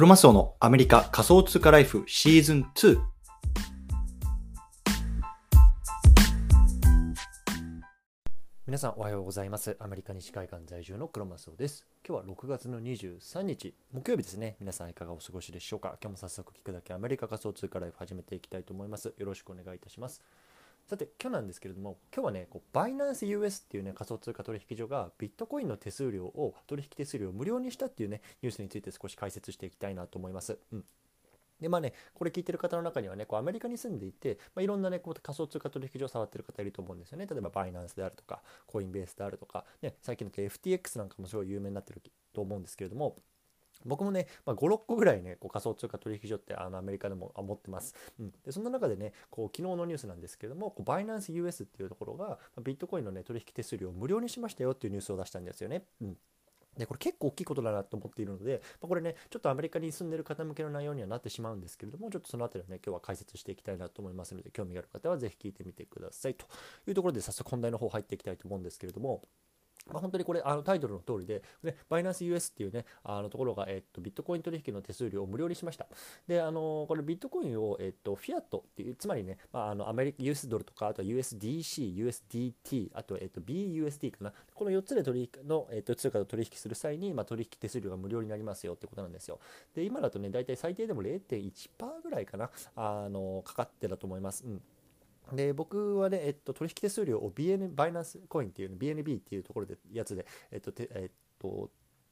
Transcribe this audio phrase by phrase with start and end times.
[0.00, 2.98] クロマスオのアメリカ仮想通貨ライフシーズン2。
[8.66, 9.76] 皆さんおはようございます。
[9.78, 11.84] アメリカ西海岸在住のクロマスオです。
[12.08, 14.56] 今日は6月の23日、木曜日ですね。
[14.58, 19.12] 皆さんいかがお過ごしでしょうか今日も早速聞くだけアメリカ仮想通貨ライフ始めていきたいと思います。
[19.18, 20.22] よろしくお願いいたします。
[20.90, 30.58] さて、今日なんですけれども、今日はね、こうバイナンス US っていうね、仮想通貨取引所がビットコインの手数料を、取引手数料を無料にしたっていうね、ニュースについて少し解説していきたいなと思います。
[30.72, 30.84] うん。
[31.60, 37.26] でまあね、これ聞いてる方の中にはね、こうアメリカに住んでいて、まあ、いろんなね、こう仮想通貨取引所を触ってる方いると思うんですよね。
[37.30, 42.02] 例えばバイナンスであるとか、コインベースであるとか、ね、最近だと FTX なんかもすごい有名になってる
[42.32, 43.14] と思うんですけれども、
[43.84, 47.94] 僕もね、まあ、5、6個ぐらいね、こう仮想通貨取引所ってあのアメリカでも持ってます。
[48.18, 55.84] うん、でそんな中でね、こう昨日のニュースなんですけれども、こうバイナンス US っていうところが、ビットコインのね、取引手数料を無料にしましたよっていうニュースを出したんですよね。
[56.00, 56.16] うん
[56.76, 66.46] でこれ結構大きいことだなと思っているので、まあ、これねちょっとアメリカに住んでる方向けの内容にはなってしまうんですけれどもちょっとその辺りはね今日は解説していきたいなと思いますので興味がある方は是非聞いてみてくださいと
[66.86, 69.22] いうところで早速本題の方入っていきたいと思うんですけれども
[69.86, 75.86] まあ、本当にこれあのタイトルの通りで、ね、バイナンス US っていうね、あのところが、えっと、ビットコイン取引の手数料を無料にしました。
[76.26, 84.32] で、あのこれビットコインを、えっと、フィアットっていう、つまりね、まあ、あのアメリカ US ドルとか、あとは USDC、USDT、あと、えっと、BUSD かな。
[84.54, 89.40] この4つで取引の、えっと、通貨と取引する際に、まあ、取引手数料が無料になりますよってことなんですよ。
[89.74, 94.44] で、今だとね、大体最低でも0.1%ぐらいかな、あのかかってたと思います。
[94.44, 94.62] うん
[95.34, 101.70] で僕はね、えっと、取引手数料を BN、バイナンスコインっていう、BNB っていうところで、やつで、えっと、てえっと、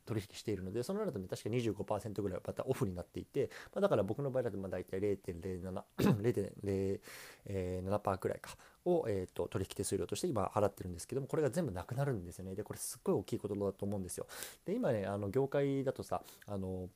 [0.08, 5.82] 取引しているので、その中でね、確か25%ぐらいはまたオフになっていて、まあ、だから僕の場合だとまあ大体0.07、
[7.46, 12.54] 0.07%くらいかを、えーと、取引手数料として今払ってるんですけども、これが全部なくなるんですよね。
[12.54, 14.26] で、これすっごい大きいことだと思うんですよ。
[14.64, 16.88] で、今ね、あの業界だとさ、あの、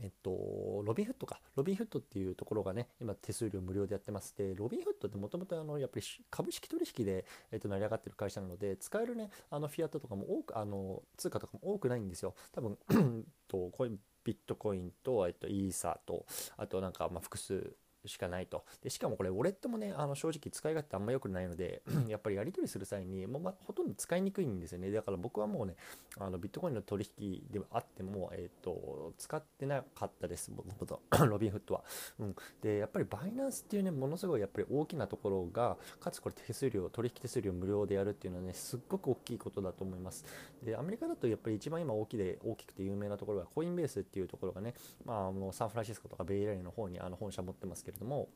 [0.00, 1.40] えっと、ロビンフットか。
[1.54, 12.34] ロビンフットっていうところがね、今手数料無料でやってまして、ロビンフットってもともとあの、やっぱり株式取引で、えっと、成り上がってる会社なので、使えるね、あの、フィアットとかも多く、あの、通貨とかも多くないんですよ。
[12.52, 12.78] 多分
[13.48, 16.26] と、コイン、ビットコインと、えっと、イーサーと、
[16.56, 17.74] あとなんか、ま、複数
[18.06, 18.64] しかないと。
[18.82, 24.90] でしかもこれ、ウォレットもね、あの正直使い勝手あんま良くないので、 やっぱりやり取りする際に、もうま、ほとんど使いにくいんですよね。
[24.90, 25.76] だから僕はもうね、
[26.18, 31.84] あのビットコインの取引であっても、えっ、ー、と、使ってなかったです、もともと、 ロビンフットは。
[32.18, 32.36] うん。
[32.60, 40.24] で、やっぱりバイナンスっていうね、ものすごいやっぱり大きなところが、かつこれ手数料、取引手数料無料でやるっていうのはね、すっごく大きいことだと思います。
[40.62, 44.74] で、アメリカだとやっぱり一番今大きで、大きくて有名なところが、コインベースっていうところがね、
[45.04, 48.28] まあ、あのサンフランシスコとかベイエリアの方にあの本社持ってますけどれども、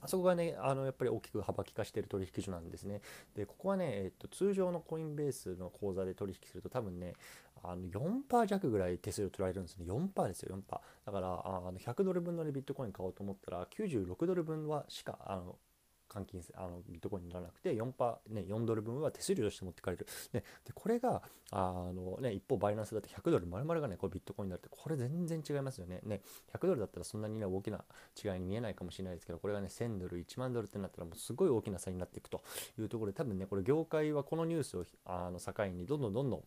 [0.00, 3.00] あそこがね、あのやっぱり大きく幅利かしている取引所なんですね。
[3.34, 7.14] で、ここはね、えっと、通常のコインベースの口座で取引すると多分ね、
[7.62, 9.86] あの4%弱ぐらい手数料取られるんですね。
[9.86, 10.80] 4%ですよ、4%。
[11.06, 15.58] だから、あの100ドル分の、ね、ビットコイン買おうと思ったら、96ドル分はしか、あの
[16.08, 20.06] 換金あのビットコインにならなくて4パ、ね、4ドル分は手数料として持ってかれる。
[20.32, 27.84] ね、でこれがあの、ね、一方バイナンスだと100ドル丸々がねこうビットコインになるってこれ全然違いますよねね100ドルだったらそんなに、ね、大きな
[28.22, 32.42] 違いに見えないかもしれないですけどこれがね1000ドル1万ドルってなったらもうすごい大きな差になっていくと
[32.78, 36.42] いうところで多分ねこれ業界はこのニュースをあの境にどんどんどんどん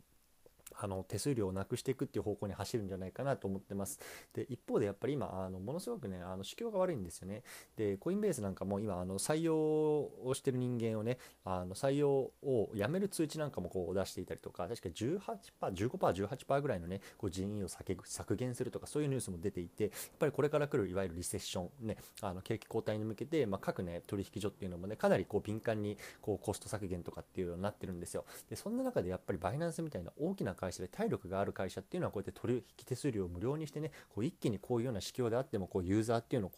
[0.82, 4.00] あの手数料をなくしていくっていう方向に走るんじゃないかなと思ってます。
[4.34, 7.44] で一方でやっぱり今あのものすごくねあの市況が悪いんですよね。
[7.76, 28.26] でコインベースなんかも今あの採用をしてる人間をねあの採用をやめる通知なんかもこう出していたりとか確か 18%15% 18%ぐらいのねこう人員を削減するとかそういうニュースも出ていてやっぱりこれから来るいわゆるリセッションねあの景気後退に向けて、まあ、各ね取引所っていうのもねかなりこう敏感にこうコスト削減とかっていうようになってるんですよ。
[28.50, 36.52] でそんな中でやっぱりバイナンスみたいな大きな会社で体力がある会社っていうのはこうやって取引手数料を無料にしてねこう一気にこういうような市況であってもこうユーザーっていうのを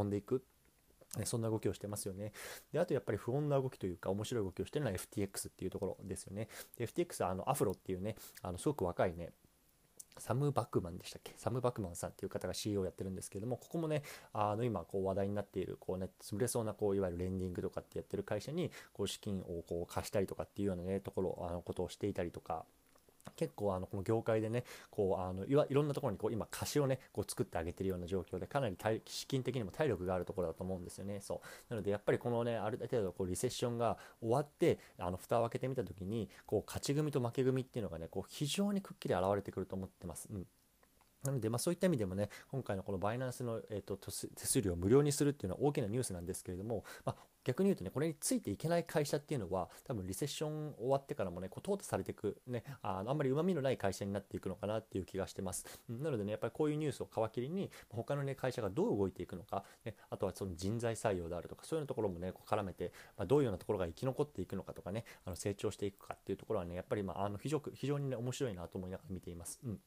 [0.00, 0.42] 囲んでいく
[1.24, 2.32] そんな動きをしてますよね。
[2.72, 6.46] で、あとやっぱり不穏な動きというか面白い動きをしてるのは FTX っていうところですよね。
[6.78, 9.30] FTX はあのアフロっていうね、あのすごく若いね、
[10.18, 11.32] サム・バックマンでしたっけ？
[11.36, 22.64] サム・バックマンさんっていう方が CEO をやってるんですけれども、ここもね、あの今こう話題になっている、こうね、潰れそうなこういわゆるレンディングとかってやってる会社にこう資金をこう貸したりとかっていうようなね、ところ、あのことをしていたりとか、
[23.36, 28.76] 結構あのこの業界でねこうあのいわいろんなところにこう今貸しをねこう作ってあげてるような状況でかなり
[29.06, 31.20] 資金的にも体力があるところだと思うんですよね。
[31.20, 31.40] そう。
[31.70, 40.46] なのでやっぱりこのねある程度こうリセッションが終わってあの蓋を開けてみた時にこう勝ち組と負け組っていうのがねこう非常にくっきり現れてくると思ってます、うん。
[41.24, 69.60] なので、まあ、そういった意味でもね、今回のこのバイナンスの、えーと、手数料を無料にするっていうのは大きなニュースなんですけれども、まあ、逆に言うとねこれについていけない会社っていうのは多分リセッション終わってからもねこう淘汰されていくねあのあんまりうまみのない会社になっていくのかなっていう気がしてます、なのでねやっぱりこういうニュースを皮切りに他のね会社がどう動いていくのか、ね、あとはその人材採用であるとかそういうところもねこう絡めて、まあ、どういうようなところが生き残っていくのかとかねあの成長していくかっていうところはねやっぱりまああの非常非常にね面白いなと思いながら見ています。
[69.64, 69.78] うん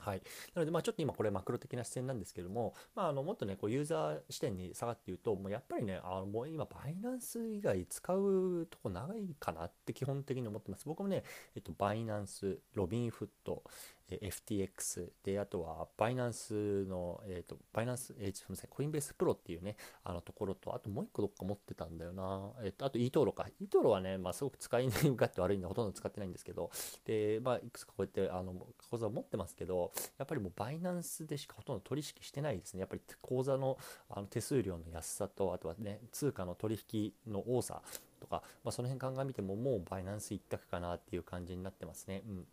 [0.00, 0.22] はい、
[0.54, 10.84] なので、まあ、ちょっと今これマクロ的な視点なんですけども、まあ、あのもっとねこうユーザー視点に下がって言うともうやっぱりねあのもう今バイナンス以外使うとこ長いかなって基本的に思ってます。
[10.86, 11.22] 僕もね、
[11.54, 13.62] えっと、バイナンスロビンフット、
[14.10, 23.46] FTX であとはバイナンスの、えーと、バイナンス、えー、すみませんコインベースプロっていうねあのところとあともう一個どっか持ってたんだよな、えーと、あと eToro か。
[23.62, 26.70] eToro はね、まあ、すごく使い勝手悪いんでほとんど使ってないんですけど
[27.04, 28.54] で、まあ、いくつかこうやってあの
[28.90, 32.80] 口座を持ってますけどやっぱりもうバイナンスでしかほとんど取引してないですね。
[32.80, 33.78] やっぱり口座の
[34.10, 37.82] あの手数料の安さとあとはね通貨の取引の多さ
[38.20, 42.22] とか、まあ、その辺鑑みてももうバイナンス一択かなっていう感じになってますね。
[42.26, 42.46] うん。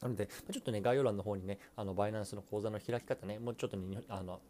[0.00, 4.40] なので、ちょっとね、概要欄の方にね、あのバイナンスの口座の開き方ね、もうちょっとね、あの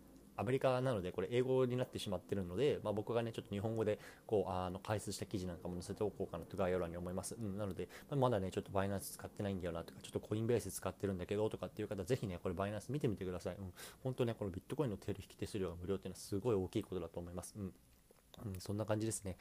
[0.41, 13.73] アメリカなのでこれ英語になってしまってるので、まあ、僕がねちょっと日本語でこうあの解説した記事なんかも載せておこうかなと概要欄に思います、うん、なので、まあ、まだねちょっとバイナンス使ってないんだよなとかちょっとコインベース使ってるんだけどとかっていう方ぜひねこれバイナンス見てみてください、うん、
[14.03, 17.73] 本当ねこのビットコインの手引き手数料が無料っていうのはすごい大きいことだと思います、うん。
[18.47, 19.37] うん、そんな感じですね。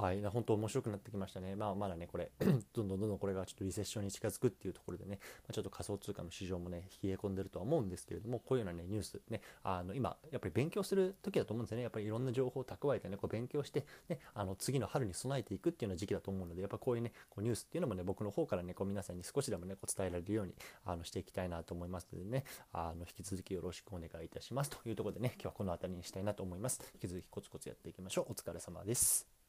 [0.00, 1.54] はい、本当面白くなってきましたね。
[1.56, 2.30] まあ、まだね、これ
[2.72, 11.82] どんどんどんどんこれがちょっとリセッションに近づくっていうところでね、まあ、ちょっと仮想通貨の市場もね、冷え込んでるとは思うんですけれども、こういうようなね、ニュースね、あの今、やっぱり勉強する時だと思うんですよね。
[11.82, 20.54] やっぱりいろんな情報を蓄えてね、こう勉強して、ね、あの次の春に備えていくっていうような時期だと思うので、やっぱこういうね、こうニュースっていうのもね、僕の方からね、こう皆さんに少しでもね、こう伝えられるように
[20.86, 26.80] あのしていきたいなと思いますのでね、あの引き続きよろしくお願いいたしますというところでね、今日はこの辺りにしたいなと思います。
[26.94, 28.32] 引き続きコツコツやっていきましょう。
[28.32, 29.39] お疲れ様です。